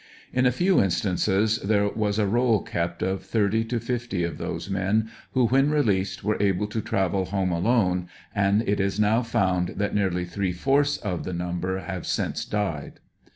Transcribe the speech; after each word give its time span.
In 0.33 0.47
a 0.47 0.51
few 0.51 0.81
instances 0.81 1.59
there 1.59 1.87
was 1.87 2.17
a 2.17 2.25
roll 2.25 2.63
kept 2.63 3.03
of 3.03 3.21
thirty 3.23 3.63
to 3.65 3.79
fifty 3.79 4.23
of 4.23 4.39
those 4.39 4.67
men 4.67 5.11
who, 5.33 5.45
when 5.45 5.69
released, 5.69 6.23
were 6.23 6.41
able 6.41 6.65
to 6.69 6.81
travel 6.81 7.25
home 7.25 7.51
alone, 7.51 8.07
and 8.33 8.67
it 8.67 8.79
is 8.79 8.99
now 8.99 9.21
found 9.21 9.75
that 9.77 9.93
nearly 9.93 10.25
three 10.25 10.53
fourths 10.53 10.97
of 10.97 11.23
the 11.23 11.33
number 11.33 11.81
have 11.81 12.07
since 12.07 12.45
died. 12.45 12.99